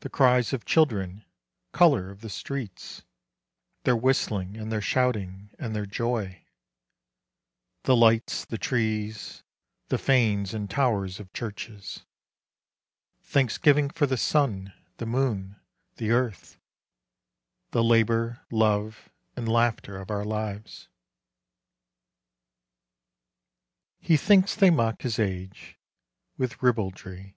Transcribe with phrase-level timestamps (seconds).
[0.00, 1.24] The cries of children,
[1.72, 3.02] colour of the streets,
[3.82, 6.44] Their whistling and their shouting and their joy,
[7.82, 9.42] The lights, the trees,
[9.88, 12.04] the fanes and towers of churches,
[13.22, 15.56] Thanksgiving for the sun, the moon,
[15.96, 16.60] the earth,
[17.72, 20.86] The labour, love, and laughter of our lives.
[21.68, 25.76] *#* He thinks they mock his age
[26.36, 27.34] with ribaldry.